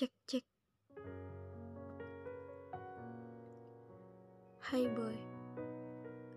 Cek 0.00 0.16
cek. 0.24 0.44
Hai 4.64 4.88
boy, 4.96 5.18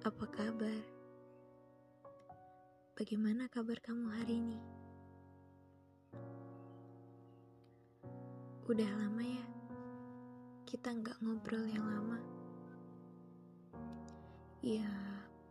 apa 0.04 0.26
kabar? 0.28 0.84
Bagaimana 3.00 3.48
kabar 3.48 3.80
kamu 3.80 4.20
hari 4.20 4.44
ini? 4.44 4.60
Udah 8.68 8.92
lama 9.00 9.24
ya, 9.24 9.48
kita 10.68 10.92
nggak 11.00 11.24
ngobrol 11.24 11.64
yang 11.64 11.88
lama. 11.88 12.20
Ya, 14.60 14.92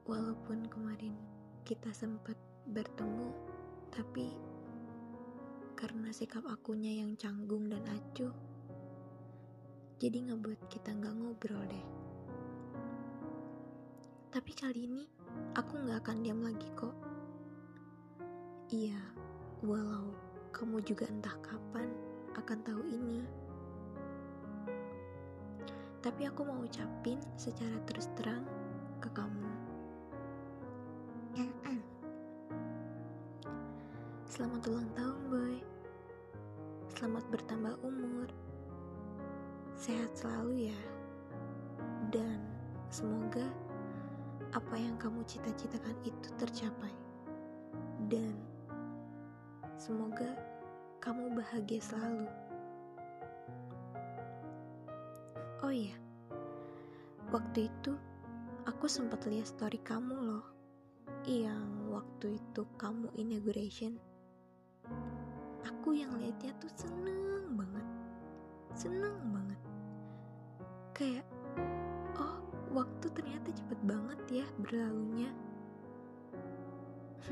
walaupun 0.04 0.68
kemarin 0.68 1.16
kita 1.64 1.88
sempat 1.96 2.36
bertemu, 2.68 3.32
tapi 3.88 4.51
karena 5.82 6.14
sikap 6.14 6.46
akunya 6.46 7.02
yang 7.02 7.18
canggung 7.18 7.66
dan 7.66 7.82
acuh, 7.90 8.30
jadi 9.98 10.30
ngebuat 10.30 10.70
kita 10.70 10.94
nggak 10.94 11.10
ngobrol 11.10 11.58
deh. 11.66 11.86
Tapi 14.30 14.54
kali 14.54 14.86
ini 14.86 15.02
aku 15.58 15.82
nggak 15.82 16.06
akan 16.06 16.22
diam 16.22 16.38
lagi 16.38 16.70
kok. 16.78 16.94
Iya, 18.70 18.94
walau 19.66 20.14
kamu 20.54 20.86
juga 20.86 21.10
entah 21.10 21.34
kapan 21.42 21.90
akan 22.38 22.58
tahu 22.62 22.82
ini. 22.86 23.26
Tapi 25.98 26.30
aku 26.30 26.46
mau 26.46 26.62
ucapin 26.62 27.18
secara 27.34 27.82
terus 27.90 28.06
terang 28.14 28.46
ke 29.02 29.10
kamu. 29.10 29.50
Selamat 34.30 34.62
ulang 34.70 34.90
tahun, 34.94 35.20
boy. 35.26 35.71
Selamat 37.02 37.26
bertambah 37.34 37.74
umur. 37.82 38.30
Sehat 39.74 40.14
selalu 40.14 40.70
ya. 40.70 40.82
Dan 42.14 42.38
semoga 42.94 43.42
apa 44.54 44.78
yang 44.78 44.94
kamu 45.02 45.26
cita-citakan 45.26 45.98
itu 46.06 46.30
tercapai. 46.38 46.94
Dan 48.06 48.38
semoga 49.74 50.30
kamu 51.02 51.42
bahagia 51.42 51.82
selalu. 51.82 52.30
Oh 55.66 55.74
iya, 55.74 55.98
waktu 57.34 57.66
itu 57.66 57.98
aku 58.62 58.86
sempat 58.86 59.26
lihat 59.26 59.50
story 59.50 59.82
kamu 59.82 60.14
loh, 60.22 60.46
yang 61.26 61.66
waktu 61.90 62.38
itu 62.38 62.62
kamu 62.78 63.10
inauguration. 63.18 63.98
Aku 65.62 65.94
yang 65.94 66.10
lihatnya 66.18 66.50
tuh 66.58 66.72
seneng 66.74 67.54
banget, 67.54 67.86
seneng 68.74 69.14
banget. 69.30 69.60
Kayak, 70.94 71.26
oh 72.18 72.42
waktu 72.74 73.06
ternyata 73.14 73.54
cepet 73.54 73.78
banget 73.86 74.20
ya 74.42 74.46
berlalunya. 74.58 75.30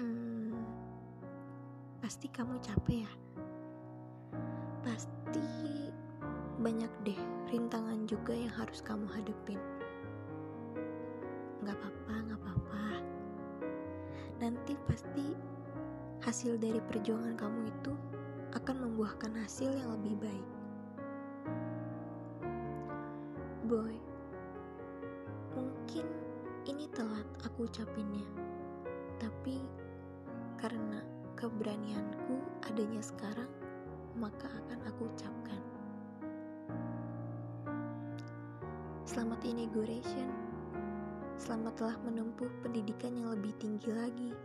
hmm, 0.00 0.56
pasti 2.00 2.26
kamu 2.32 2.56
capek 2.64 3.04
ya. 3.04 3.12
Pasti 4.80 5.44
banyak 6.60 6.92
deh 7.08 7.20
rintangan 7.48 8.04
juga 8.04 8.36
yang 8.36 8.52
harus 8.52 8.84
kamu 8.84 9.08
hadepin. 9.08 9.60
Gak 11.64 11.76
apa-apa, 11.76 12.14
gak 12.28 12.40
apa-apa. 12.40 12.84
Nanti 14.40 14.72
pasti 14.88 15.36
hasil 16.20 16.60
dari 16.60 16.76
perjuangan 16.84 17.32
kamu 17.32 17.72
itu 17.72 17.92
akan 18.52 18.76
membuahkan 18.84 19.32
hasil 19.40 19.72
yang 19.72 19.88
lebih 19.96 20.20
baik. 20.20 20.48
Boy, 23.64 23.96
mungkin 25.56 26.04
ini 26.68 26.92
telat 26.92 27.24
aku 27.40 27.64
ucapinnya, 27.64 28.28
tapi 29.16 29.64
karena 30.60 31.00
keberanianku 31.40 32.36
adanya 32.68 33.00
sekarang, 33.00 33.48
maka 34.20 34.52
akan 34.52 34.80
aku 34.92 35.08
ucapkan. 35.08 35.60
Selamat 39.08 39.40
inauguration. 39.48 40.28
Selamat 41.40 41.80
telah 41.80 41.96
menempuh 42.04 42.52
pendidikan 42.60 43.16
yang 43.16 43.32
lebih 43.32 43.56
tinggi 43.56 43.88
lagi. 43.88 44.36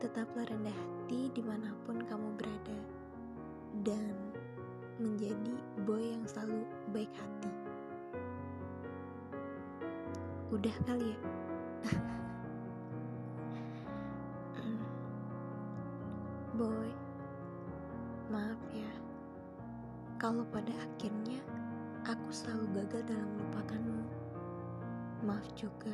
Tetaplah 0.00 0.48
rendah 0.48 0.72
hati 0.72 1.28
di 1.36 1.44
mana 1.44 1.76
pun 1.84 2.00
kamu 2.00 2.32
berada, 2.40 2.78
dan 3.84 4.16
menjadi 4.96 5.52
boy 5.84 6.00
yang 6.00 6.24
selalu 6.24 6.64
baik 6.96 7.12
hati. 7.12 7.52
Udah 10.56 10.72
kali 10.88 11.12
ya? 11.12 11.18
boy, 16.56 16.88
maaf 18.32 18.56
ya. 18.72 18.92
Kalau 20.16 20.48
pada 20.48 20.72
akhirnya 20.80 21.44
aku 22.08 22.32
selalu 22.32 22.64
gagal 22.80 23.04
dalam 23.04 23.28
melupakanmu. 23.36 24.04
Maaf 25.28 25.44
juga 25.52 25.92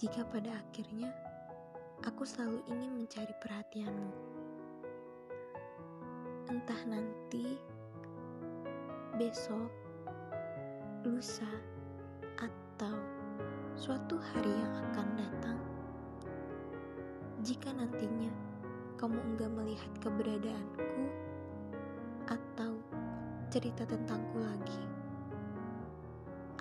jika 0.00 0.24
pada 0.32 0.56
akhirnya 0.56 1.12
aku 2.06 2.22
selalu 2.22 2.62
ingin 2.70 2.94
mencari 2.94 3.34
perhatianmu. 3.42 4.12
Entah 6.46 6.82
nanti, 6.86 7.58
besok, 9.18 9.70
lusa, 11.02 11.50
atau 12.38 12.94
suatu 13.74 14.14
hari 14.14 14.52
yang 14.54 14.74
akan 14.90 15.08
datang. 15.18 15.58
Jika 17.42 17.74
nantinya 17.74 18.30
kamu 18.98 19.18
enggak 19.34 19.50
melihat 19.50 19.92
keberadaanku 19.98 21.02
atau 22.30 22.78
cerita 23.50 23.82
tentangku 23.82 24.38
lagi, 24.38 24.82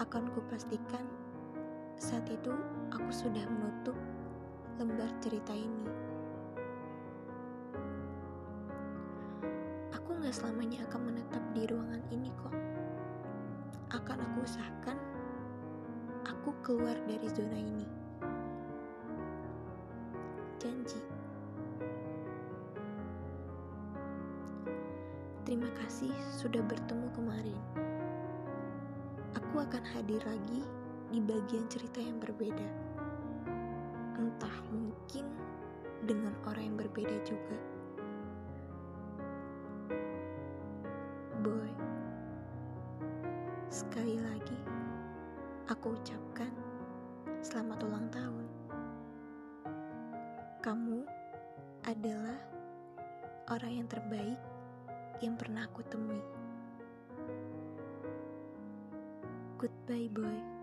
akan 0.01 0.29
kupastikan 0.33 1.05
saat 1.97 2.29
itu 2.29 2.53
aku 2.93 3.09
sudah 3.09 3.41
menutup 3.49 3.97
lembar 4.77 5.09
cerita 5.17 5.57
ini. 5.57 5.89
Aku 9.89 10.13
gak 10.21 10.37
selamanya 10.37 10.85
akan 10.85 11.01
menetap 11.09 11.41
di 11.57 11.65
ruangan 11.65 12.03
ini 12.13 12.29
kok. 12.37 12.53
Akan 13.89 14.21
aku 14.21 14.45
usahakan 14.45 14.97
aku 16.29 16.53
keluar 16.61 16.93
dari 17.09 17.25
zona 17.33 17.57
ini. 17.57 17.87
Janji. 20.61 21.01
Terima 25.41 25.73
kasih 25.81 26.13
sudah 26.37 26.61
bertemu 26.61 27.07
kemarin. 27.17 27.61
Aku 29.33 29.57
akan 29.57 29.81
hadir 29.97 30.21
lagi 30.21 30.61
di 31.09 31.17
bagian 31.17 31.65
cerita 31.65 31.97
yang 31.97 32.21
berbeda. 32.21 32.96
Entah 34.17 34.57
mungkin 34.73 35.29
dengan 36.09 36.33
orang 36.49 36.73
yang 36.73 36.77
berbeda 36.77 37.17
juga. 37.21 37.57
Boy, 41.45 41.71
sekali 43.69 44.17
lagi 44.17 44.57
aku 45.69 45.93
ucapkan 45.93 46.49
selamat 47.45 47.79
ulang 47.85 48.09
tahun. 48.09 48.45
Kamu 50.65 50.99
adalah 51.85 52.41
orang 53.53 53.85
yang 53.85 53.87
terbaik 53.87 54.39
yang 55.21 55.37
pernah 55.37 55.69
aku 55.69 55.85
temui. 55.85 56.21
Goodbye, 59.61 60.09
boy. 60.09 60.56